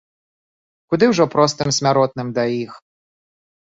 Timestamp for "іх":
2.63-2.71